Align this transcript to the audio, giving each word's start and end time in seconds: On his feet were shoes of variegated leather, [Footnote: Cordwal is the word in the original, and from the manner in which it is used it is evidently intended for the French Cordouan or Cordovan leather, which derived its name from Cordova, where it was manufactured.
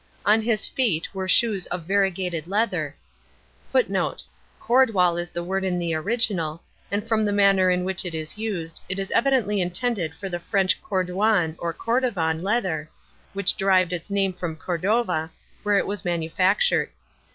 On 0.25 0.41
his 0.41 0.65
feet 0.65 1.13
were 1.13 1.27
shoes 1.27 1.67
of 1.67 1.83
variegated 1.83 2.47
leather, 2.47 2.95
[Footnote: 3.71 4.23
Cordwal 4.59 5.17
is 5.19 5.29
the 5.29 5.43
word 5.43 5.63
in 5.63 5.77
the 5.77 5.93
original, 5.93 6.63
and 6.89 7.07
from 7.07 7.23
the 7.23 7.31
manner 7.31 7.69
in 7.69 7.83
which 7.83 8.03
it 8.03 8.15
is 8.15 8.35
used 8.35 8.81
it 8.89 8.97
is 8.97 9.11
evidently 9.11 9.61
intended 9.61 10.15
for 10.15 10.27
the 10.27 10.39
French 10.39 10.81
Cordouan 10.81 11.55
or 11.59 11.71
Cordovan 11.71 12.41
leather, 12.41 12.89
which 13.33 13.53
derived 13.55 13.93
its 13.93 14.09
name 14.09 14.33
from 14.33 14.55
Cordova, 14.55 15.29
where 15.61 15.77
it 15.77 15.85
was 15.85 16.03
manufactured. 16.03 16.89